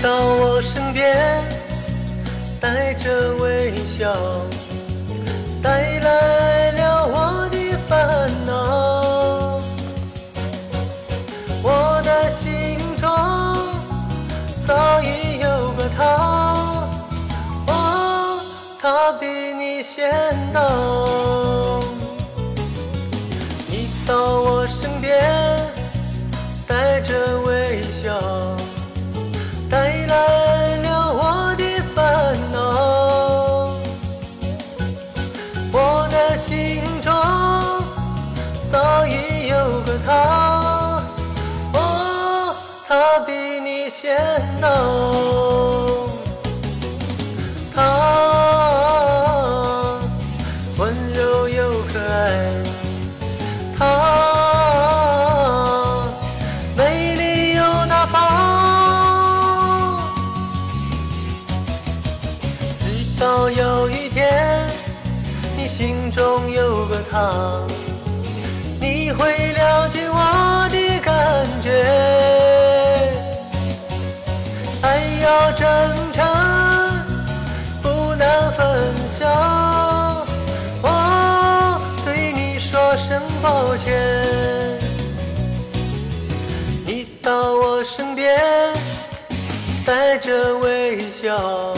[0.00, 1.44] 到我身边，
[2.60, 4.14] 带着微笑，
[5.62, 9.60] 带来了我的烦恼。
[11.62, 13.08] 我的心中
[14.66, 16.04] 早已有个他，
[17.66, 18.40] 哦，
[18.80, 20.12] 他比你先
[20.52, 21.82] 到。
[23.68, 25.20] 你到我身边，
[42.88, 44.16] 他比你先
[44.62, 44.66] 到，
[47.74, 47.82] 他
[50.78, 52.62] 温柔又可爱，
[53.76, 53.84] 他
[56.74, 58.16] 美丽又大方。
[62.80, 64.66] 直到有一天，
[65.58, 67.60] 你心中有个他，
[68.80, 70.07] 你会了解
[83.42, 84.78] 抱歉。
[86.84, 88.38] 你到我身边，
[89.86, 91.74] 带着微笑。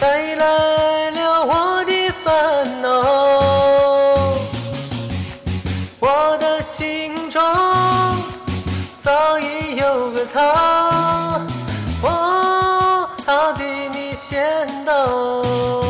[0.00, 2.88] 带来了我的烦恼，
[6.00, 7.40] 我的心中
[9.00, 11.40] 早已有个他，
[12.02, 15.81] 哦，他比你先到，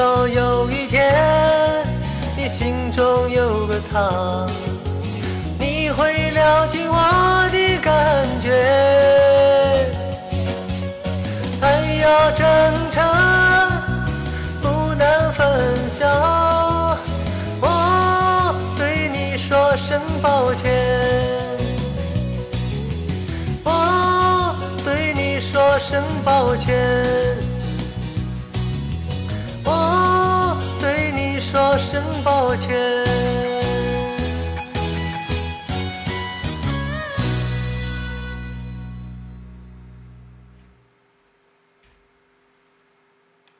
[0.00, 1.12] 到有一天，
[2.34, 4.46] 你心中有个他，
[5.58, 8.48] 你会了解我的感觉。
[11.60, 11.66] 爱
[12.02, 13.04] 要真诚，
[14.62, 16.08] 不能分享。
[17.60, 20.64] 我对你说声抱歉。
[23.64, 26.89] 我对你说声抱歉。
[32.30, 33.49] 抱歉。